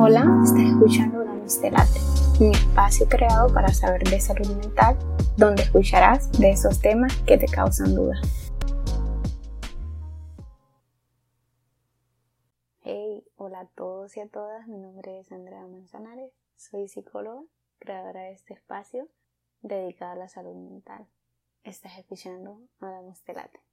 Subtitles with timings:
[0.00, 2.00] Hola, estás escuchando Damos Late,
[2.38, 4.96] un espacio creado para saber de salud mental,
[5.36, 8.20] donde escucharás de esos temas que te causan dudas.
[12.82, 17.42] Hey, hola a todos y a todas, mi nombre es Andrea Manzanares, soy psicóloga,
[17.80, 19.08] creadora de este espacio
[19.62, 21.08] dedicado a la salud mental.
[21.64, 23.67] Estás escuchando Damos Late.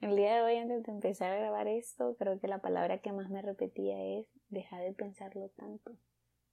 [0.00, 3.12] El día de hoy, antes de empezar a grabar esto, creo que la palabra que
[3.12, 5.92] más me repetía es dejar de pensarlo tanto.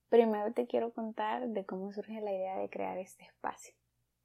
[0.09, 3.73] Primero te quiero contar de cómo surge la idea de crear este espacio.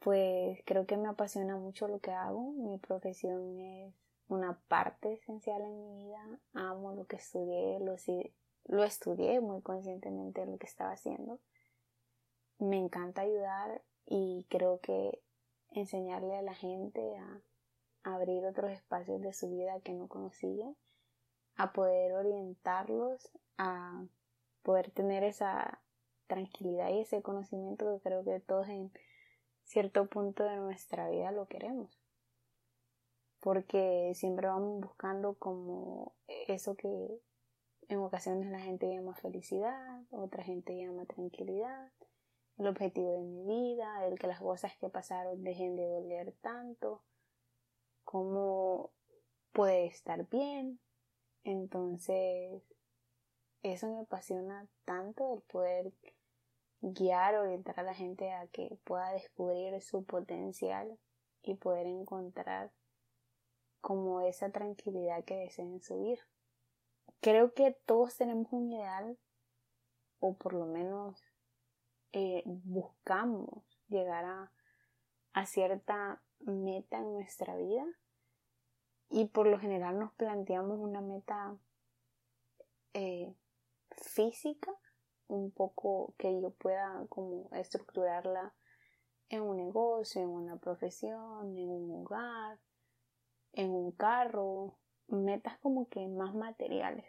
[0.00, 2.52] Pues creo que me apasiona mucho lo que hago.
[2.54, 3.94] Mi profesión es
[4.27, 6.41] una parte esencial en mi vida.
[6.54, 7.94] Amo lo que estudié, lo,
[8.64, 11.38] lo estudié muy conscientemente lo que estaba haciendo.
[12.58, 15.22] Me encanta ayudar y creo que
[15.70, 17.41] enseñarle a la gente a
[18.05, 20.77] abrir otros espacios de su vida que no conocían,
[21.56, 24.05] a poder orientarlos, a
[24.62, 25.83] poder tener esa
[26.27, 28.92] tranquilidad y ese conocimiento que creo que todos en
[29.64, 32.00] cierto punto de nuestra vida lo queremos.
[33.41, 36.14] Porque siempre vamos buscando como
[36.47, 37.20] eso que
[37.89, 41.91] en ocasiones la gente llama felicidad, otra gente llama tranquilidad,
[42.59, 47.03] el objetivo de mi vida, el que las cosas que pasaron dejen de doler tanto,
[48.05, 48.91] cómo
[49.53, 50.81] puede estar bien.
[51.45, 52.62] Entonces,
[53.62, 55.92] eso me apasiona tanto el poder
[56.81, 60.98] guiar, orientar a la gente a que pueda descubrir su potencial
[61.42, 62.72] y poder encontrar
[63.81, 66.19] como esa tranquilidad que deseen subir.
[67.20, 69.19] Creo que todos tenemos un ideal
[70.19, 71.22] o por lo menos
[72.12, 74.53] eh, buscamos llegar a,
[75.33, 77.86] a cierta meta en nuestra vida
[79.08, 81.56] y por lo general nos planteamos una meta
[82.94, 83.34] eh,
[83.90, 84.72] física,
[85.28, 88.54] un poco que yo pueda como estructurarla
[89.28, 92.58] en un negocio, en una profesión, en un hogar,
[93.52, 97.06] en un carro, metas como que más materiales.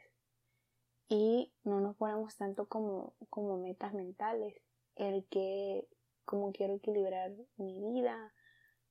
[1.08, 4.62] Y no nos ponemos tanto como, como metas mentales,
[4.96, 5.88] el que
[6.26, 8.34] como quiero equilibrar mi vida,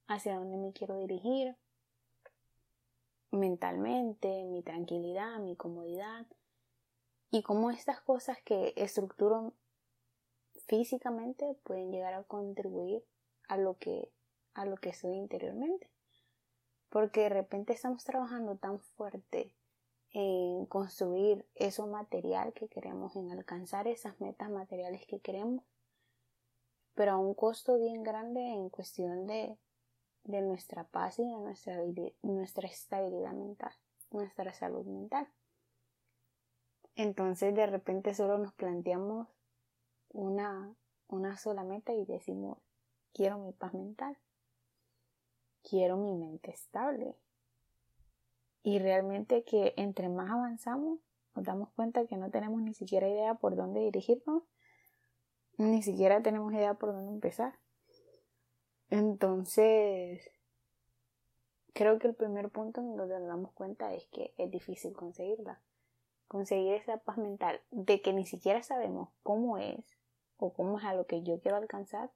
[0.07, 1.57] hacia dónde me quiero dirigir,
[3.31, 6.27] mentalmente, mi tranquilidad, mi comodidad
[7.31, 9.55] y cómo estas cosas que estructuro
[10.67, 13.05] físicamente pueden llegar a contribuir
[13.49, 14.13] a lo que
[14.55, 15.91] a lo que soy interiormente.
[16.91, 19.55] Porque de repente estamos trabajando tan fuerte
[20.11, 25.65] en construir eso material que queremos, en alcanzar esas metas materiales que queremos,
[26.95, 29.57] pero a un costo bien grande en cuestión de
[30.25, 31.77] de nuestra paz y de nuestra,
[32.23, 33.73] nuestra estabilidad mental,
[34.11, 35.29] nuestra salud mental.
[36.95, 39.29] Entonces de repente solo nos planteamos
[40.11, 40.75] una,
[41.09, 42.59] una sola meta y decimos,
[43.13, 44.17] quiero mi paz mental,
[45.63, 47.17] quiero mi mente estable.
[48.63, 51.01] Y realmente que entre más avanzamos,
[51.35, 54.43] nos damos cuenta que no tenemos ni siquiera idea por dónde dirigirnos,
[55.57, 57.59] ni siquiera tenemos idea por dónde empezar.
[58.93, 60.31] Entonces,
[61.73, 65.63] creo que el primer punto en donde nos damos cuenta es que es difícil conseguirla.
[66.29, 69.97] Conseguir esa paz mental de que ni siquiera sabemos cómo es
[70.37, 72.11] o cómo es a lo que yo quiero alcanzar,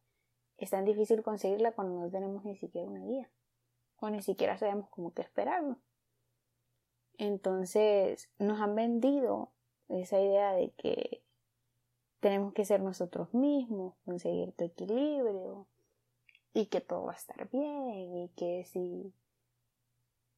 [0.59, 3.31] es tan difícil conseguirla cuando no tenemos ni siquiera una guía
[3.99, 5.79] o ni siquiera sabemos cómo que esperarlo.
[7.17, 9.51] Entonces, nos han vendido
[9.89, 11.23] esa idea de que
[12.21, 15.67] tenemos que ser nosotros mismos, conseguir tu equilibrio,
[16.57, 19.13] y que todo va a estar bien y que si,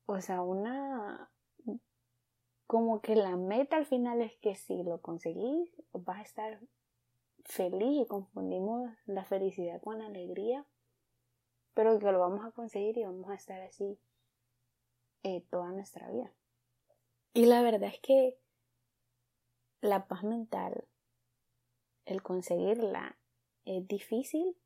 [0.06, 1.30] o sea, una,
[2.66, 6.60] como que la meta al final es que si lo conseguís vas a estar
[7.44, 10.66] feliz y confundimos la felicidad con alegría,
[11.74, 13.96] pero que lo vamos a conseguir y vamos a estar así
[15.22, 16.32] eh, toda nuestra vida.
[17.32, 18.36] Y la verdad es que
[19.80, 20.84] la paz mental,
[22.06, 23.16] el conseguirla,
[23.66, 24.56] es difícil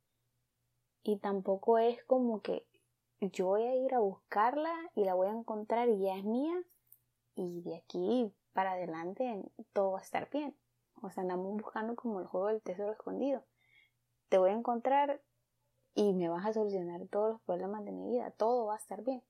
[1.03, 2.67] y tampoco es como que
[3.21, 6.63] yo voy a ir a buscarla y la voy a encontrar y ya es mía
[7.35, 10.57] y de aquí para adelante todo va a estar bien.
[11.03, 13.45] O sea, andamos buscando como el juego del tesoro escondido.
[14.29, 15.21] Te voy a encontrar
[15.95, 18.31] y me vas a solucionar todos los problemas de mi vida.
[18.31, 19.23] Todo va a estar bien.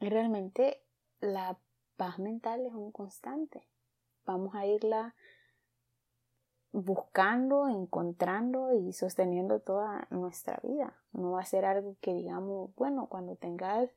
[0.00, 0.82] Y realmente
[1.20, 1.58] la
[1.96, 3.66] paz mental es un constante.
[4.24, 5.14] Vamos a irla
[6.76, 10.92] buscando, encontrando y sosteniendo toda nuestra vida.
[11.12, 13.88] No va a ser algo que digamos, bueno, cuando tengas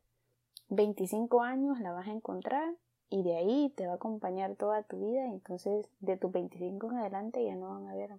[0.69, 2.73] 25 años la vas a encontrar
[3.09, 5.25] y de ahí te va a acompañar toda tu vida.
[5.25, 8.17] Entonces, de tus 25 en adelante ya no van a haber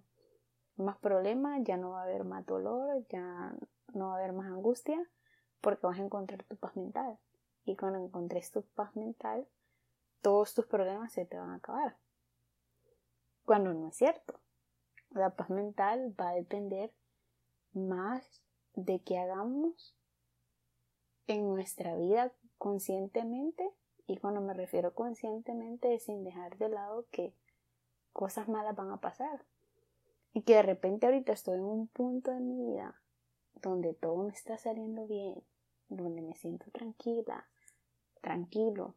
[0.75, 3.55] más problemas, ya no va a haber más dolor, ya
[3.95, 4.99] no va a haber más angustia,
[5.59, 7.17] porque vas a encontrar tu paz mental.
[7.65, 9.47] Y cuando encontres tu paz mental,
[10.21, 11.97] todos tus problemas se te van a acabar.
[13.43, 14.40] Cuando no es cierto.
[15.11, 16.91] La paz mental va a depender
[17.73, 18.41] más
[18.75, 19.95] de que hagamos
[21.27, 23.69] en nuestra vida conscientemente
[24.07, 27.33] y cuando me refiero conscientemente es sin dejar de lado que
[28.13, 29.45] cosas malas van a pasar
[30.33, 32.95] y que de repente ahorita estoy en un punto de mi vida
[33.61, 35.43] donde todo me está saliendo bien,
[35.89, 37.47] donde me siento tranquila,
[38.21, 38.95] tranquilo,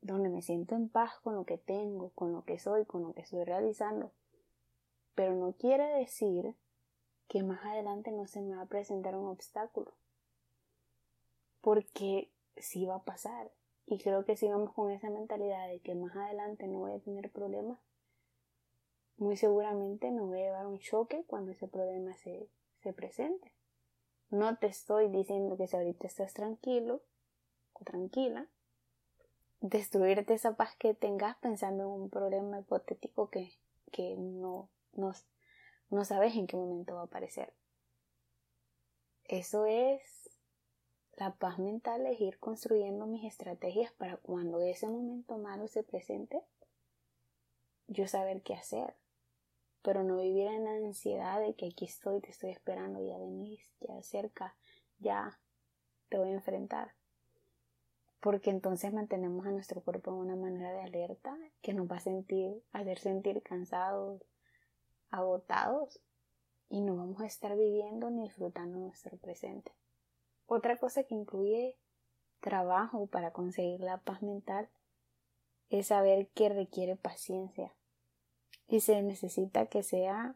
[0.00, 3.12] donde me siento en paz con lo que tengo, con lo que soy, con lo
[3.12, 4.12] que estoy realizando.
[5.14, 6.54] Pero no quiere decir
[7.28, 9.92] que más adelante no se me va a presentar un obstáculo.
[11.60, 13.50] Porque sí va a pasar.
[13.86, 17.00] Y creo que si vamos con esa mentalidad de que más adelante no voy a
[17.00, 17.78] tener problemas,
[19.16, 22.48] muy seguramente me voy a llevar un choque cuando ese problema se,
[22.82, 23.52] se presente.
[24.30, 27.02] No te estoy diciendo que si ahorita estás tranquilo
[27.74, 28.46] o tranquila,
[29.60, 33.52] destruirte esa paz que tengas pensando en un problema hipotético que,
[33.92, 35.12] que no, no,
[35.90, 37.52] no sabes en qué momento va a aparecer.
[39.24, 40.30] Eso es
[41.14, 46.42] la paz mental, es ir construyendo mis estrategias para cuando ese momento malo se presente,
[47.86, 48.94] yo saber qué hacer.
[49.82, 53.60] Pero no vivir en la ansiedad de que aquí estoy, te estoy esperando, ya venís,
[53.80, 54.56] ya cerca,
[54.98, 55.40] ya
[56.08, 56.94] te voy a enfrentar
[58.22, 62.00] porque entonces mantenemos a nuestro cuerpo en una manera de alerta que nos va a
[62.00, 64.22] sentir, hacer sentir cansados,
[65.12, 66.00] agotados
[66.68, 69.72] y no vamos a estar viviendo ni disfrutando nuestro presente.
[70.46, 71.76] Otra cosa que incluye
[72.40, 74.68] trabajo para conseguir la paz mental
[75.70, 77.72] es saber que requiere paciencia
[78.66, 80.34] y se necesita que sea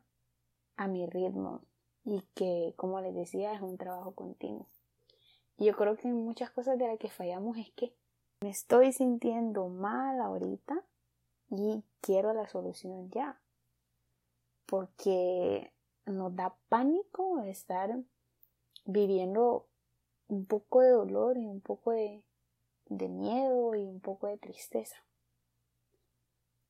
[0.77, 1.63] a mi ritmo
[2.05, 4.67] y que, como les decía, es un trabajo continuo.
[5.59, 7.95] Yo creo que muchas cosas de las que fallamos es que
[8.41, 10.85] me estoy sintiendo mal ahorita
[11.51, 13.41] y quiero la solución ya.
[14.67, 15.73] Porque
[16.05, 17.99] nos da pánico estar
[18.85, 19.67] viviendo
[20.29, 22.23] un poco de dolor y un poco de,
[22.87, 24.97] de miedo y un poco de tristeza.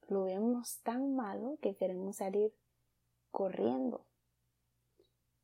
[0.08, 2.54] Lo vemos tan malo que queremos salir
[3.30, 4.06] corriendo.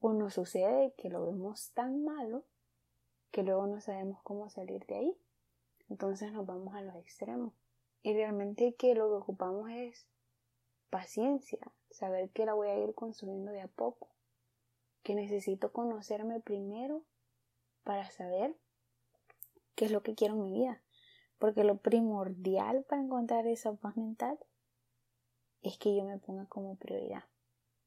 [0.00, 2.44] O nos sucede que lo vemos tan malo
[3.30, 5.18] que luego no sabemos cómo salir de ahí.
[5.88, 7.52] Entonces nos vamos a los extremos.
[8.02, 10.06] Y realmente que lo que ocupamos es
[10.92, 11.58] paciencia,
[11.90, 14.10] saber que la voy a ir construyendo de a poco,
[15.02, 17.02] que necesito conocerme primero
[17.82, 18.54] para saber
[19.74, 20.82] qué es lo que quiero en mi vida.
[21.38, 24.38] Porque lo primordial para encontrar esa paz mental
[25.62, 27.24] es que yo me ponga como prioridad.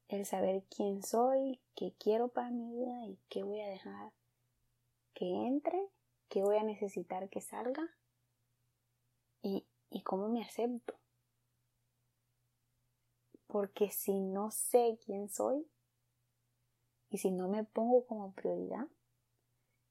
[0.08, 4.12] El saber quién soy, qué quiero para mi vida y qué voy a dejar
[5.14, 5.80] que entre,
[6.28, 7.88] que voy a necesitar que salga
[9.42, 10.98] y, y cómo me acepto.
[13.46, 15.66] Porque si no sé quién soy
[17.10, 18.86] y si no me pongo como prioridad,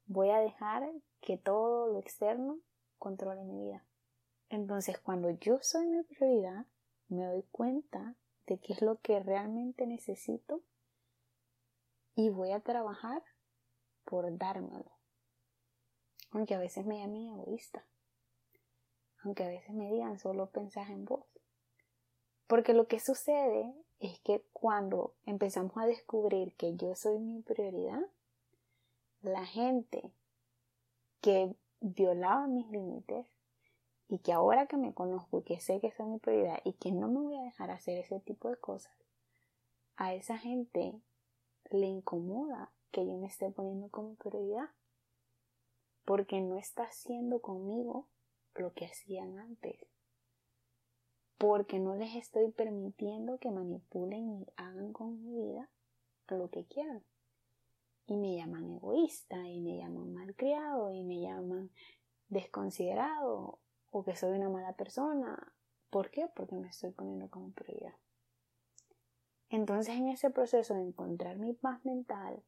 [0.05, 0.91] voy a dejar
[1.21, 2.59] que todo lo externo
[2.97, 3.85] controle mi vida.
[4.49, 6.65] Entonces, cuando yo soy mi prioridad,
[7.07, 8.15] me doy cuenta
[8.47, 10.61] de qué es lo que realmente necesito
[12.15, 13.23] y voy a trabajar
[14.03, 14.95] por dármelo
[16.35, 17.85] aunque a veces me llamen egoísta,
[19.23, 21.25] aunque a veces me digan solo pensar en vos.
[22.47, 28.01] Porque lo que sucede es que cuando empezamos a descubrir que yo soy mi prioridad,
[29.21, 30.11] la gente
[31.21, 33.27] que violaba mis límites
[34.07, 36.91] y que ahora que me conozco y que sé que soy mi prioridad y que
[36.91, 38.93] no me voy a dejar hacer ese tipo de cosas,
[39.95, 40.93] a esa gente
[41.71, 44.69] le incomoda que yo me esté poniendo como prioridad
[46.05, 48.07] porque no está haciendo conmigo
[48.53, 49.94] lo que hacían antes.
[51.37, 55.69] Porque no les estoy permitiendo que manipulen y hagan con mi vida
[56.29, 57.03] lo que quieran.
[58.07, 61.71] Y me llaman egoísta, y me llaman malcriado, y me llaman
[62.29, 63.59] desconsiderado,
[63.91, 65.53] o que soy una mala persona.
[65.89, 66.29] ¿Por qué?
[66.35, 67.95] Porque me estoy poniendo como prioridad.
[69.49, 72.43] Entonces en ese proceso de encontrar mi paz mental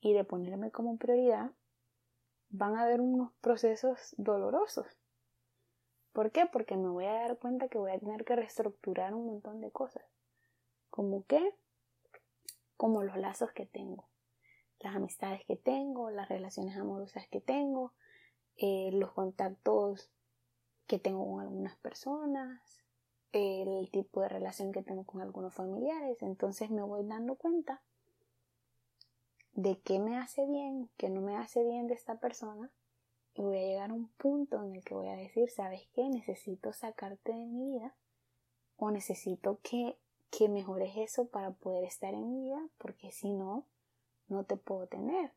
[0.00, 1.52] y de ponerme como prioridad,
[2.50, 4.86] van a haber unos procesos dolorosos.
[6.12, 6.46] ¿Por qué?
[6.46, 9.70] Porque me voy a dar cuenta que voy a tener que reestructurar un montón de
[9.70, 10.04] cosas.
[10.90, 11.54] ¿Como qué?
[12.76, 14.08] Como los lazos que tengo,
[14.80, 17.94] las amistades que tengo, las relaciones amorosas que tengo,
[18.56, 20.10] eh, los contactos
[20.86, 22.82] que tengo con algunas personas,
[23.32, 26.20] el tipo de relación que tengo con algunos familiares.
[26.20, 27.82] Entonces me voy dando cuenta
[29.54, 32.70] de qué me hace bien, qué no me hace bien de esta persona.
[33.34, 36.08] Y voy a llegar a un punto en el que voy a decir, ¿sabes qué?
[36.08, 37.94] Necesito sacarte de mi vida.
[38.76, 39.96] O necesito que,
[40.30, 42.68] que mejores eso para poder estar en mi vida.
[42.78, 43.66] Porque si no,
[44.28, 45.32] no te puedo tener.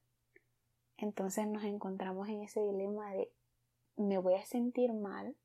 [0.97, 3.31] Entonces nos encontramos en ese dilema de
[3.97, 5.35] me voy a sentir mal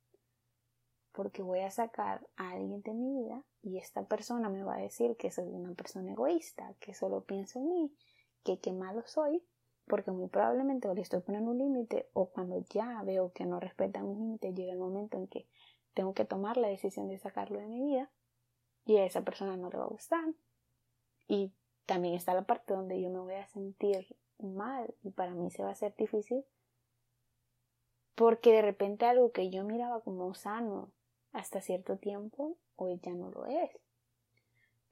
[1.13, 4.81] porque voy a sacar a alguien de mi vida y esta persona me va a
[4.81, 7.95] decir que soy una persona egoísta, que solo pienso en mí,
[8.45, 9.43] que qué malo soy,
[9.91, 13.59] porque muy probablemente o le estoy poniendo un límite o cuando ya veo que no
[13.59, 15.49] respeta mis límites llega el momento en que
[15.95, 18.09] tengo que tomar la decisión de sacarlo de mi vida
[18.87, 20.25] y a esa persona no le va a gustar.
[21.27, 21.53] Y
[21.87, 25.65] también está la parte donde yo me voy a sentir mal y para mí se
[25.65, 26.45] va a hacer difícil
[28.15, 30.93] porque de repente algo que yo miraba como sano
[31.33, 33.71] hasta cierto tiempo hoy ya no lo es.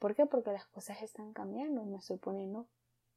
[0.01, 0.27] ¿Por qué?
[0.27, 2.67] Porque las cosas están cambiando, me estoy poniendo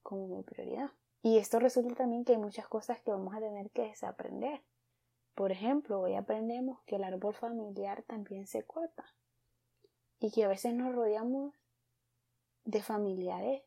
[0.03, 0.91] como mi prioridad.
[1.23, 4.61] Y esto resulta también que hay muchas cosas que vamos a tener que desaprender.
[5.35, 9.05] Por ejemplo, hoy aprendemos que el árbol familiar también se corta
[10.19, 11.53] y que a veces nos rodeamos
[12.65, 13.63] de familiares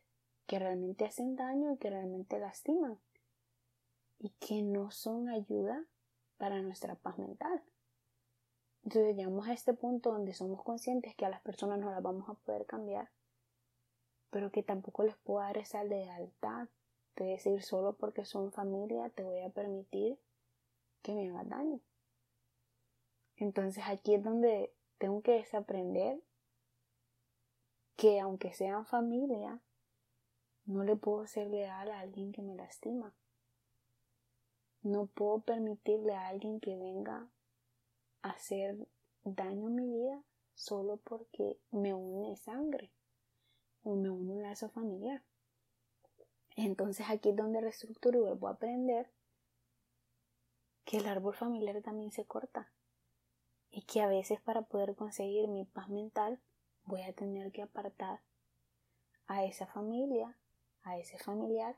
[0.47, 2.99] que realmente hacen daño y que realmente lastiman
[4.19, 5.85] y que no son ayuda
[6.37, 7.63] para nuestra paz mental.
[8.83, 12.29] Entonces llegamos a este punto donde somos conscientes que a las personas no las vamos
[12.29, 13.11] a poder cambiar,
[14.31, 16.69] pero que tampoco les puedo dar esa lealtad
[17.17, 20.19] de decir solo porque son familia te voy a permitir
[21.03, 21.81] que me haga daño.
[23.37, 26.21] Entonces aquí es donde tengo que desaprender
[27.97, 29.61] que aunque sean familia,
[30.67, 33.15] no le puedo ser leal a alguien que me lastima.
[34.83, 37.29] No puedo permitirle a alguien que venga
[38.23, 38.89] a hacer
[39.25, 40.23] daño en mi vida
[40.55, 42.91] solo porque me une sangre
[43.83, 45.23] o me une un lazo familiar.
[46.57, 49.11] Entonces aquí es donde reestructuro y vuelvo a aprender
[50.85, 52.73] que el árbol familiar también se corta
[53.71, 56.41] y que a veces para poder conseguir mi paz mental
[56.85, 58.21] voy a tener que apartar
[59.27, 60.37] a esa familia
[60.85, 61.77] a ese familiar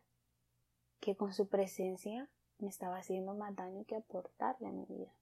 [1.00, 2.28] que con su presencia
[2.58, 5.12] me estaba haciendo más daño que aportarle a mi vida.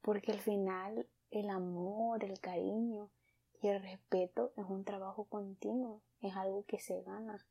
[0.00, 3.10] Porque al final el amor, el cariño
[3.60, 7.44] y el respeto es un trabajo continuo, es algo que se gana.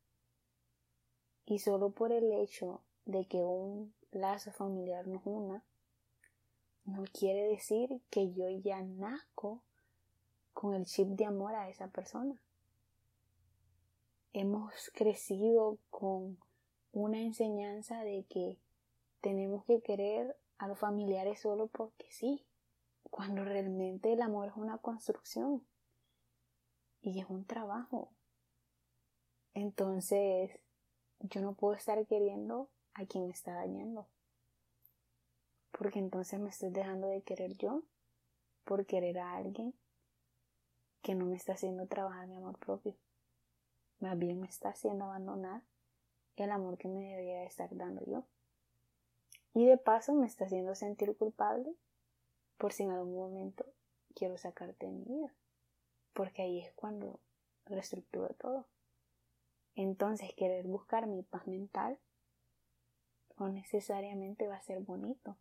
[1.46, 5.64] Y solo por el hecho de que un lazo familiar nos una,
[6.84, 9.62] no quiere decir que yo ya nazco
[10.52, 12.40] con el chip de amor a esa persona
[14.38, 16.36] hemos crecido con
[16.92, 18.58] una enseñanza de que
[19.22, 22.44] tenemos que querer a los familiares solo porque sí,
[23.10, 25.66] cuando realmente el amor es una construcción
[27.00, 28.10] y es un trabajo.
[29.54, 30.50] Entonces,
[31.20, 34.06] yo no puedo estar queriendo a quien me está dañando.
[35.72, 37.82] Porque entonces me estoy dejando de querer yo
[38.64, 39.74] por querer a alguien
[41.02, 42.96] que no me está haciendo trabajar mi amor propio
[44.00, 45.62] más bien me está haciendo abandonar
[46.36, 48.24] el amor que me debería estar dando yo.
[49.54, 51.74] Y de paso me está haciendo sentir culpable
[52.58, 53.64] por si en algún momento
[54.14, 55.32] quiero sacarte de mi vida.
[56.12, 57.20] Porque ahí es cuando
[57.64, 58.66] reestructuro todo.
[59.76, 61.98] Entonces querer buscar mi paz mental
[63.38, 65.36] no necesariamente va a ser bonito.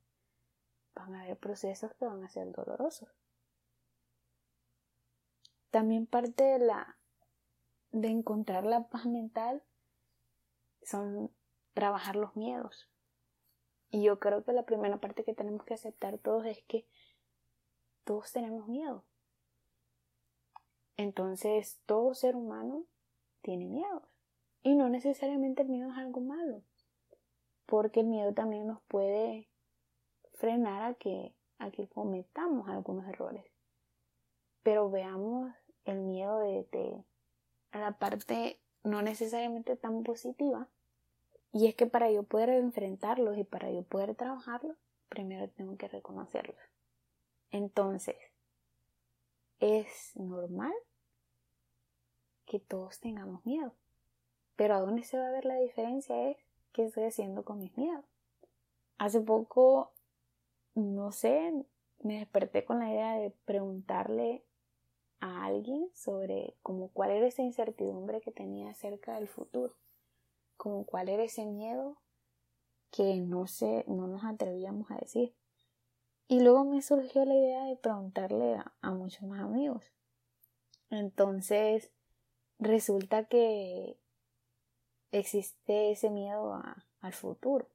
[0.93, 3.09] Van a haber procesos que van a ser dolorosos.
[5.71, 6.97] También parte de la
[7.91, 9.63] de encontrar la paz mental
[10.83, 11.31] son
[11.73, 12.89] trabajar los miedos.
[13.89, 16.85] Y yo creo que la primera parte que tenemos que aceptar todos es que
[18.03, 19.05] todos tenemos miedo.
[20.97, 22.85] Entonces, todo ser humano
[23.41, 24.09] tiene miedo.
[24.65, 26.63] Y no necesariamente el miedo es algo malo.
[27.67, 29.47] Porque el miedo también nos puede
[30.33, 33.45] frenar a que, a que cometamos algunos errores.
[34.63, 35.53] Pero veamos
[35.83, 37.03] el miedo de, de
[37.73, 40.67] la parte no necesariamente tan positiva.
[41.51, 44.77] Y es que para yo poder enfrentarlos y para yo poder trabajarlos,
[45.09, 46.57] primero tengo que reconocerlos.
[47.51, 48.17] Entonces,
[49.59, 50.73] es normal
[52.47, 53.75] que todos tengamos miedo.
[54.55, 56.37] Pero a dónde se va a ver la diferencia es
[56.71, 58.05] qué estoy haciendo con mis miedos.
[58.97, 59.91] Hace poco,
[60.73, 61.65] no sé,
[61.99, 64.43] me desperté con la idea de preguntarle
[65.19, 69.75] a alguien sobre como cuál era esa incertidumbre que tenía acerca del futuro,
[70.57, 71.97] como cuál era ese miedo
[72.91, 75.33] que no sé, no nos atrevíamos a decir.
[76.27, 79.83] Y luego me surgió la idea de preguntarle a, muchos más amigos.
[80.89, 81.91] Entonces,
[82.57, 83.97] resulta que
[85.11, 86.61] existe ese miedo
[87.01, 87.67] al futuro.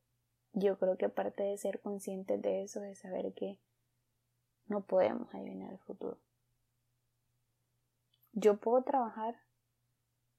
[0.52, 3.58] Yo creo que parte de ser conscientes de eso es saber que
[4.66, 6.18] no podemos adivinar el futuro.
[8.32, 9.40] Yo puedo trabajar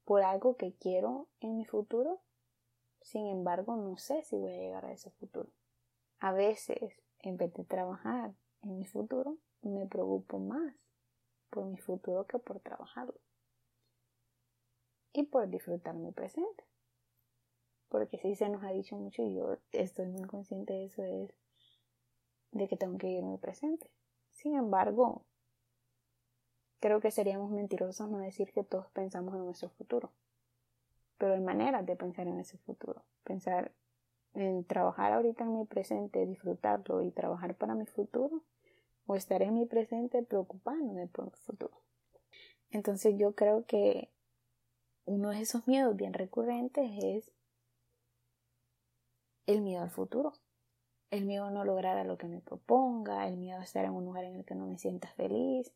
[0.05, 2.21] por algo que quiero en mi futuro,
[3.01, 5.50] sin embargo no sé si voy a llegar a ese futuro.
[6.19, 10.75] A veces, en vez de trabajar en mi futuro, me preocupo más
[11.50, 13.19] por mi futuro que por trabajarlo.
[15.13, 16.63] Y por disfrutar mi presente.
[17.91, 21.29] Porque si se nos ha dicho mucho y yo estoy muy consciente de eso, es
[22.51, 23.88] de que tengo que mi presente.
[24.31, 25.25] Sin embargo,
[26.81, 30.10] Creo que seríamos mentirosos no decir que todos pensamos en nuestro futuro.
[31.19, 33.03] Pero hay maneras de pensar en ese futuro.
[33.24, 33.71] Pensar
[34.33, 38.41] en trabajar ahorita en mi presente, disfrutarlo y trabajar para mi futuro.
[39.05, 41.77] O estar en mi presente preocupándome por mi futuro.
[42.71, 44.10] Entonces yo creo que
[45.05, 47.31] uno de esos miedos bien recurrentes es
[49.45, 50.33] el miedo al futuro.
[51.10, 53.91] El miedo a no lograr a lo que me proponga, el miedo a estar en
[53.91, 55.74] un lugar en el que no me sienta feliz,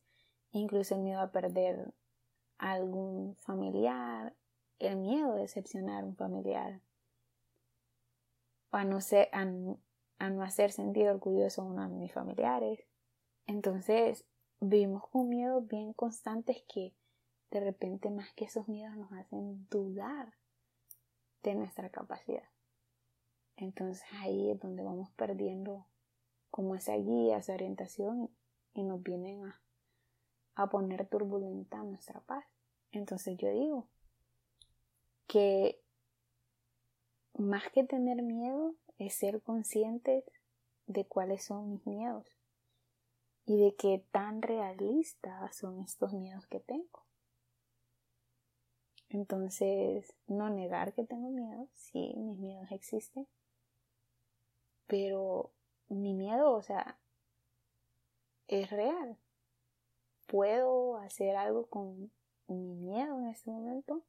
[0.52, 1.94] incluso el miedo a perder
[2.58, 4.34] a algún familiar,
[4.80, 6.82] el miedo a decepcionar a un familiar,
[8.72, 12.80] a no, ser, a, no hacer sentir orgulloso a uno de mis familiares.
[13.46, 14.26] Entonces,
[14.60, 16.94] vivimos con miedos bien constantes que
[17.52, 20.34] de repente más que esos miedos nos hacen dudar
[21.44, 22.55] de nuestra capacidad.
[23.58, 25.86] Entonces ahí es donde vamos perdiendo
[26.50, 28.30] como esa guía, esa orientación
[28.74, 29.62] y nos vienen a,
[30.56, 32.46] a poner turbulenta nuestra paz.
[32.92, 33.88] Entonces yo digo
[35.28, 35.82] que
[37.38, 40.24] más que tener miedo es ser conscientes
[40.88, 42.26] de cuáles son mis miedos
[43.46, 47.06] y de qué tan realistas son estos miedos que tengo.
[49.10, 53.28] Entonces, no negar que tengo miedo, sí, mis miedos existen,
[54.88, 55.52] pero
[55.90, 56.98] mi miedo, o sea,
[58.48, 59.18] es real
[60.28, 62.12] puedo hacer algo con
[62.48, 64.04] mi miedo en este momento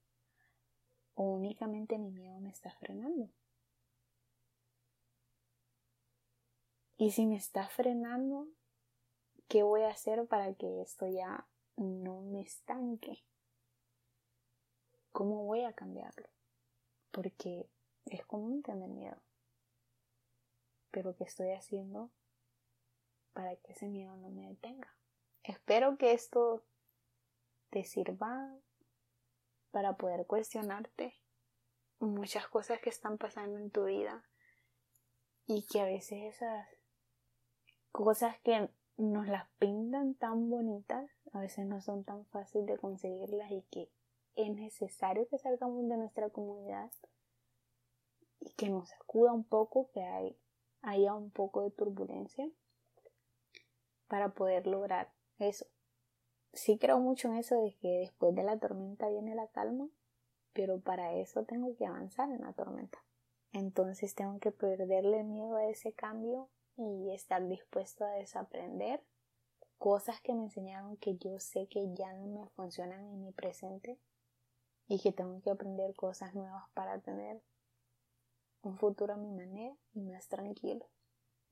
[1.14, 3.30] o únicamente mi miedo me está frenando.
[6.98, 8.48] Y si me está frenando,
[9.48, 13.22] ¿qué voy a hacer para que esto ya no me estanque?
[15.12, 16.28] ¿Cómo voy a cambiarlo?
[17.10, 17.68] Porque
[18.06, 19.25] es común tener miedo.
[20.96, 22.10] Pero ¿qué estoy haciendo
[23.34, 24.96] para que ese miedo no me detenga?
[25.42, 26.64] Espero que esto
[27.68, 28.50] te sirva
[29.72, 31.12] para poder cuestionarte
[31.98, 34.24] muchas cosas que están pasando en tu vida
[35.44, 36.66] y que a veces esas
[37.92, 43.50] cosas que nos las pintan tan bonitas a veces no son tan fáciles de conseguirlas
[43.50, 43.90] y que
[44.34, 46.90] es necesario que salgamos de nuestra comunidad
[48.40, 50.38] y que nos sacuda un poco, que hay,
[50.86, 52.48] haya un poco de turbulencia
[54.06, 55.66] para poder lograr eso.
[56.52, 59.88] Sí creo mucho en eso de que después de la tormenta viene la calma,
[60.52, 62.98] pero para eso tengo que avanzar en la tormenta.
[63.52, 69.02] Entonces tengo que perderle miedo a ese cambio y estar dispuesto a desaprender
[69.78, 73.98] cosas que me enseñaron que yo sé que ya no me funcionan en mi presente
[74.86, 77.42] y que tengo que aprender cosas nuevas para tener
[78.66, 80.86] un futuro a mi manera y más tranquilo.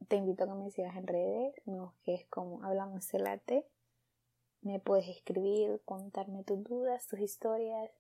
[0.09, 3.67] Te invito a que me sigas en redes, me busques como Hablamos Celate
[4.65, 7.91] me puedes escribir, contarme tus dudas, tus historias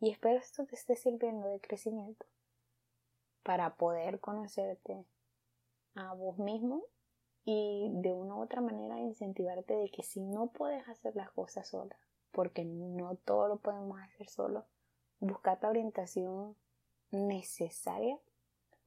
[0.00, 2.26] y espero esto te esté sirviendo de crecimiento
[3.42, 5.06] para poder conocerte
[5.94, 6.84] a vos mismo
[7.44, 11.68] y de una u otra manera incentivarte de que si no puedes hacer las cosas
[11.68, 11.96] sola,
[12.32, 14.66] porque no todo lo podemos hacer solo,
[15.20, 16.54] busca la orientación
[17.10, 18.18] necesaria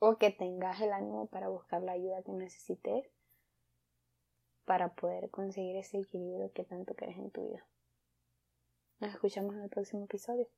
[0.06, 3.10] o que tengas el ánimo para buscar la ayuda que necesites
[4.66, 7.66] para poder conseguir ese equilibrio que tanto quieres en tu vida.
[9.00, 10.50] Nos escuchamos en el próximo episodio.